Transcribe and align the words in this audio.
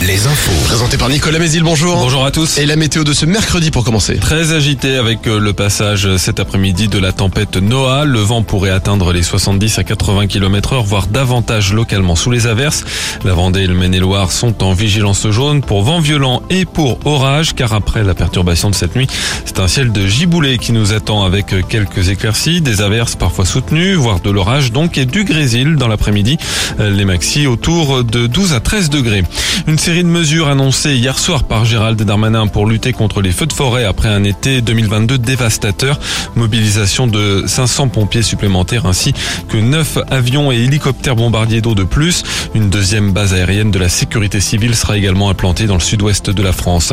Les 0.00 0.26
infos. 0.26 0.64
Présenté 0.64 0.96
par 0.96 1.08
Nicolas 1.08 1.38
Mézil, 1.38 1.62
bonjour. 1.62 1.96
Bonjour 1.96 2.24
à 2.24 2.30
tous. 2.30 2.58
Et 2.58 2.66
la 2.66 2.76
météo 2.76 3.04
de 3.04 3.12
ce 3.12 3.24
mercredi 3.24 3.70
pour 3.70 3.84
commencer. 3.84 4.16
Très 4.16 4.52
agité 4.52 4.96
avec 4.96 5.26
euh, 5.26 5.38
le 5.38 5.52
passage 5.52 6.16
cet 6.16 6.40
après-midi 6.40 6.88
de 6.88 6.98
la 6.98 7.12
tempête 7.12 7.56
Noah. 7.56 8.04
Le 8.04 8.18
vent 8.18 8.42
pourrait 8.42 8.70
atteindre 8.70 9.12
les 9.12 9.22
70 9.22 9.78
à 9.78 9.84
80 9.84 10.26
km 10.26 10.72
heure, 10.72 10.82
voire 10.82 11.06
davantage 11.06 11.72
localement 11.72 12.16
sous 12.16 12.30
les 12.30 12.46
averses. 12.46 12.84
La 13.24 13.32
Vendée 13.32 13.60
et 13.60 13.66
le 13.66 13.74
Maine-et-Loire 13.74 14.32
sont 14.32 14.64
en 14.64 14.72
vigilance 14.72 15.30
jaune 15.30 15.60
pour 15.60 15.82
vent 15.82 16.00
violent 16.00 16.42
et 16.50 16.64
pour 16.64 16.98
orage, 17.06 17.54
car 17.54 17.72
après 17.72 18.02
la 18.02 18.14
perturbation 18.14 18.70
de 18.70 18.74
cette 18.74 18.96
nuit, 18.96 19.06
c'est 19.44 19.60
un 19.60 19.68
ciel 19.68 19.92
de 19.92 20.06
giboulée 20.06 20.58
qui 20.58 20.72
nous 20.72 20.92
attend 20.92 21.24
avec 21.24 21.54
quelques 21.68 22.08
éclaircies, 22.08 22.60
des 22.60 22.82
averses 22.82 23.14
parfois 23.14 23.44
soutenues, 23.44 23.94
voire 23.94 24.20
de 24.20 24.30
l'orage 24.30 24.72
donc, 24.72 24.98
et 24.98 25.06
du 25.06 25.24
grésil 25.24 25.76
dans 25.76 25.88
l'après-midi. 25.88 26.38
Les 26.78 27.04
maxi 27.04 27.46
autour 27.46 28.02
de 28.02 28.26
12 28.26 28.54
à 28.54 28.60
13 28.60 28.90
degrés. 28.90 29.22
Une 29.68 29.78
série 29.78 30.02
de 30.02 30.08
mesures 30.08 30.48
annoncées 30.48 30.96
hier 30.96 31.16
soir 31.16 31.44
par 31.44 31.64
Gérald 31.64 32.02
Darmanin 32.02 32.48
pour 32.48 32.66
lutter 32.66 32.92
contre 32.92 33.22
les 33.22 33.30
feux 33.30 33.46
de 33.46 33.52
forêt 33.52 33.84
après 33.84 34.08
un 34.08 34.24
été 34.24 34.60
2022 34.60 35.18
dévastateur. 35.18 36.00
Mobilisation 36.34 37.06
de 37.06 37.44
500 37.46 37.88
pompiers 37.88 38.22
supplémentaires 38.22 38.86
ainsi 38.86 39.14
que 39.48 39.56
9 39.56 39.98
avions 40.10 40.50
et 40.50 40.56
hélicoptères 40.56 41.14
bombardiers 41.14 41.60
d'eau 41.60 41.76
de 41.76 41.84
plus. 41.84 42.24
Une 42.54 42.70
deuxième 42.70 43.12
base 43.12 43.34
aérienne 43.34 43.70
de 43.70 43.78
la 43.78 43.88
sécurité 43.88 44.40
civile 44.40 44.74
sera 44.74 44.98
également 44.98 45.30
implantée 45.30 45.66
dans 45.66 45.74
le 45.74 45.80
sud-ouest 45.80 46.30
de 46.30 46.42
la 46.42 46.52
France. 46.52 46.92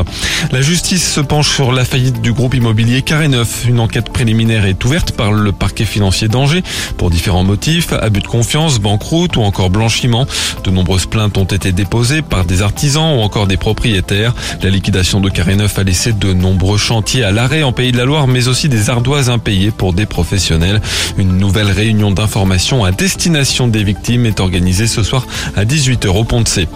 La 0.52 0.62
justice 0.62 1.12
se 1.12 1.22
penche 1.22 1.50
sur 1.50 1.72
la 1.72 1.86
faillite 1.86 2.22
du 2.22 2.34
groupe 2.34 2.54
immobilier 2.54 3.02
Carré 3.02 3.30
Neuf. 3.30 3.66
Une 3.68 3.80
enquête 3.80 4.12
préliminaire 4.12 4.66
est 4.66 4.84
ouverte 4.86 5.14
par 5.14 5.32
le 5.32 5.52
parquet 5.52 5.86
financier 5.86 6.28
d'Angers 6.28 6.64
pour 6.98 7.10
différents 7.10 7.44
motifs, 7.44 7.94
abus 7.94 8.22
de 8.22 8.28
confiance, 8.28 8.78
banqueroute 8.78 9.38
ou 9.38 9.42
encore 9.42 9.72
blanchiment. 9.72 10.28
De 10.64 10.70
nombreuses 10.70 11.08
plaintes 11.08 11.38
ont 11.40 11.46
été 11.46 11.72
déposées 11.72 12.22
par 12.22 12.46
des 12.46 12.59
artisans 12.62 13.18
ou 13.18 13.22
encore 13.22 13.48
des 13.48 13.58
propriétaires. 13.58 14.34
La 14.62 14.70
liquidation 14.70 15.20
de 15.20 15.30
Carré 15.30 15.56
Neuf 15.56 15.78
a 15.80 15.84
laissé 15.84 16.14
de 16.14 16.34
nombreux 16.34 16.78
chantiers 16.78 17.24
à 17.24 17.32
l'arrêt 17.32 17.64
en 17.64 17.72
Pays 17.72 17.92
de 17.92 17.98
la 17.98 18.06
Loire, 18.06 18.28
mais 18.28 18.48
aussi 18.48 18.70
des 18.70 18.90
ardoises 18.90 19.30
impayées 19.30 19.72
pour 19.72 19.94
des 19.94 20.06
professionnels. 20.06 20.82
Une 21.18 21.38
nouvelle 21.38 21.72
réunion 21.72 22.12
d'information 22.12 22.84
à 22.84 22.92
destination 22.92 23.68
des 23.68 23.84
victimes 23.84 24.26
est 24.26 24.40
organisée 24.40 24.88
ce 24.88 25.04
soir 25.04 25.26
à 25.56 25.66
18h 25.66 26.08
au 26.08 26.24
Pont 26.24 26.42
de 26.42 26.48
C. 26.48 26.68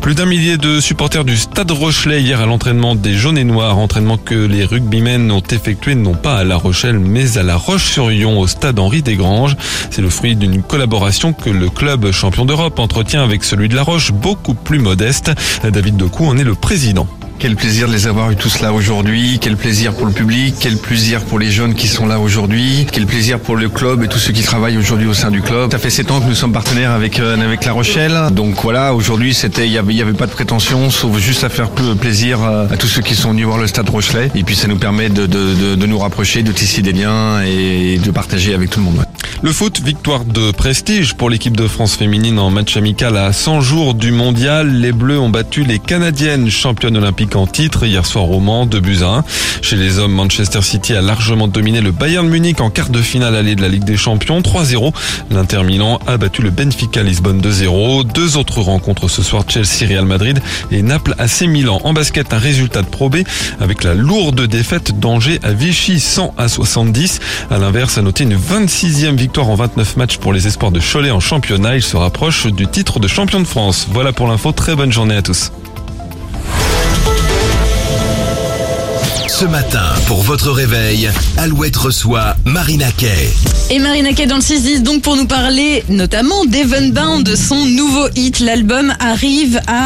Plus 0.00 0.14
d'un 0.14 0.26
millier 0.26 0.56
de 0.56 0.80
supporters 0.80 1.24
du 1.24 1.36
Stade 1.36 1.70
Rochelet 1.70 2.22
hier 2.22 2.40
à 2.40 2.46
l'entraînement 2.46 2.94
des 2.94 3.14
Jaunes 3.14 3.38
et 3.38 3.44
Noirs, 3.44 3.78
entraînement 3.78 4.16
que 4.16 4.34
les 4.34 4.64
rugbymen 4.64 5.30
ont 5.30 5.42
effectué 5.50 5.94
non 5.94 6.14
pas 6.14 6.36
à 6.36 6.44
La 6.44 6.56
Rochelle 6.56 6.98
mais 6.98 7.38
à 7.38 7.42
La 7.42 7.56
Roche-sur-Yon 7.56 8.38
au 8.38 8.46
Stade 8.46 8.78
Henri 8.78 9.02
Desgranges. 9.02 9.56
C'est 9.90 10.02
le 10.02 10.10
fruit 10.10 10.36
d'une 10.36 10.62
collaboration 10.62 11.32
que 11.32 11.50
le 11.50 11.68
club 11.68 12.10
champion 12.12 12.44
d'Europe 12.44 12.78
entretient 12.78 13.22
avec 13.22 13.44
celui 13.44 13.68
de 13.68 13.74
La 13.74 13.82
Roche, 13.82 14.12
beaucoup 14.12 14.54
plus 14.54 14.78
modeste. 14.78 15.31
David 15.64 15.96
Decou 15.96 16.26
en 16.26 16.36
est 16.36 16.44
le 16.44 16.54
président. 16.54 17.06
Quel 17.38 17.56
plaisir 17.56 17.88
de 17.88 17.92
les 17.92 18.06
avoir 18.06 18.30
eu 18.30 18.36
tous 18.36 18.60
là 18.60 18.72
aujourd'hui. 18.72 19.38
Quel 19.40 19.56
plaisir 19.56 19.94
pour 19.94 20.06
le 20.06 20.12
public. 20.12 20.54
Quel 20.60 20.76
plaisir 20.76 21.22
pour 21.24 21.40
les 21.40 21.50
jeunes 21.50 21.74
qui 21.74 21.88
sont 21.88 22.06
là 22.06 22.20
aujourd'hui. 22.20 22.86
Quel 22.92 23.04
plaisir 23.04 23.40
pour 23.40 23.56
le 23.56 23.68
club 23.68 24.04
et 24.04 24.06
tous 24.06 24.20
ceux 24.20 24.32
qui 24.32 24.42
travaillent 24.42 24.78
aujourd'hui 24.78 25.08
au 25.08 25.14
sein 25.14 25.32
du 25.32 25.42
club. 25.42 25.72
Ça 25.72 25.78
fait 25.78 25.90
sept 25.90 26.12
ans 26.12 26.20
que 26.20 26.26
nous 26.26 26.36
sommes 26.36 26.52
partenaires 26.52 26.92
avec 26.92 27.18
euh, 27.18 27.36
avec 27.44 27.64
La 27.64 27.72
Rochelle. 27.72 28.16
Donc 28.30 28.62
voilà, 28.62 28.94
aujourd'hui 28.94 29.34
c'était 29.34 29.66
il 29.66 29.72
y 29.72 29.78
avait, 29.78 29.92
y 29.92 30.02
avait 30.02 30.12
pas 30.12 30.26
de 30.26 30.30
prétention, 30.30 30.88
sauf 30.90 31.18
juste 31.18 31.42
à 31.42 31.48
faire 31.48 31.70
plaisir 31.70 32.40
euh, 32.44 32.68
à 32.70 32.76
tous 32.76 32.86
ceux 32.86 33.02
qui 33.02 33.16
sont 33.16 33.30
venus 33.30 33.46
voir 33.46 33.58
le 33.58 33.66
Stade 33.66 33.88
Rochelet. 33.88 34.30
Et 34.36 34.44
puis 34.44 34.54
ça 34.54 34.68
nous 34.68 34.78
permet 34.78 35.08
de, 35.08 35.26
de, 35.26 35.54
de, 35.54 35.74
de 35.74 35.86
nous 35.86 35.98
rapprocher, 35.98 36.44
de 36.44 36.52
tisser 36.52 36.80
des 36.80 36.92
liens 36.92 37.42
et 37.42 37.98
de 37.98 38.10
partager 38.12 38.54
avec 38.54 38.70
tout 38.70 38.78
le 38.78 38.84
monde. 38.84 39.04
Le 39.44 39.50
foot, 39.50 39.80
victoire 39.80 40.24
de 40.24 40.52
prestige 40.52 41.14
pour 41.14 41.28
l'équipe 41.28 41.56
de 41.56 41.66
France 41.66 41.96
féminine 41.96 42.38
en 42.38 42.48
match 42.48 42.76
amical 42.76 43.16
à 43.16 43.32
100 43.32 43.60
jours 43.60 43.94
du 43.94 44.12
mondial. 44.12 44.72
Les 44.72 44.92
Bleus 44.92 45.18
ont 45.18 45.30
battu 45.30 45.64
les 45.64 45.80
Canadiennes 45.80 46.48
championnes 46.48 46.96
olympiques 46.96 47.34
en 47.34 47.48
titre 47.48 47.84
hier 47.84 48.06
soir 48.06 48.30
au 48.30 48.38
Mans, 48.38 48.66
de 48.66 48.78
buts 48.78 49.00
à 49.02 49.16
1. 49.16 49.24
Chez 49.60 49.74
les 49.74 49.98
hommes, 49.98 50.12
Manchester 50.12 50.62
City 50.62 50.94
a 50.94 51.00
largement 51.00 51.48
dominé 51.48 51.80
le 51.80 51.90
Bayern 51.90 52.28
Munich 52.28 52.60
en 52.60 52.70
quart 52.70 52.90
de 52.90 53.02
finale 53.02 53.34
allée 53.34 53.56
de 53.56 53.62
la 53.62 53.68
Ligue 53.68 53.82
des 53.82 53.96
Champions, 53.96 54.42
3-0. 54.42 54.92
L'Inter 55.32 55.64
Milan 55.64 55.98
a 56.06 56.18
battu 56.18 56.42
le 56.42 56.50
Benfica 56.50 57.02
Lisbonne 57.02 57.40
2-0. 57.40 58.12
Deux 58.12 58.36
autres 58.36 58.60
rencontres 58.60 59.08
ce 59.08 59.24
soir, 59.24 59.42
Chelsea 59.48 59.88
Real 59.88 60.04
Madrid 60.04 60.40
et 60.70 60.82
Naples 60.82 61.16
AC 61.18 61.42
Milan. 61.48 61.80
En 61.82 61.92
basket, 61.92 62.32
un 62.32 62.38
résultat 62.38 62.82
de 62.82 62.86
probé 62.86 63.24
avec 63.58 63.82
la 63.82 63.94
lourde 63.94 64.46
défaite 64.46 65.00
d'Angers 65.00 65.40
à 65.42 65.52
Vichy 65.52 65.98
100 65.98 66.32
à 66.38 66.46
70. 66.46 67.18
À 67.50 67.58
l'inverse, 67.58 67.98
à 67.98 68.02
noter 68.02 68.22
une 68.22 68.36
26e 68.36 69.16
victoire 69.16 69.31
victoire 69.32 69.48
en 69.48 69.54
29 69.54 69.96
matchs 69.96 70.18
pour 70.18 70.34
les 70.34 70.46
espoirs 70.46 70.72
de 70.72 70.78
Cholet 70.78 71.10
en 71.10 71.18
championnat. 71.18 71.76
Il 71.76 71.82
se 71.82 71.96
rapproche 71.96 72.48
du 72.48 72.66
titre 72.66 73.00
de 73.00 73.08
champion 73.08 73.40
de 73.40 73.46
France. 73.46 73.86
Voilà 73.90 74.12
pour 74.12 74.28
l'info. 74.28 74.52
Très 74.52 74.76
bonne 74.76 74.92
journée 74.92 75.16
à 75.16 75.22
tous. 75.22 75.50
Ce 79.42 79.46
matin, 79.46 79.82
pour 80.06 80.22
votre 80.22 80.50
réveil, 80.50 81.10
Alouette 81.38 81.76
reçoit 81.76 82.36
Marina 82.44 82.92
Kay. 82.92 83.30
Et 83.70 83.78
Marina 83.78 84.12
Kay 84.12 84.26
dans 84.26 84.36
le 84.36 84.42
6-10, 84.42 84.82
donc 84.82 85.00
pour 85.00 85.16
nous 85.16 85.26
parler 85.26 85.82
notamment 85.88 86.44
d'Evenbound, 86.44 87.24
de 87.24 87.34
son 87.34 87.64
nouveau 87.64 88.08
hit. 88.14 88.40
L'album 88.40 88.92
arrive 89.00 89.62
à 89.66 89.80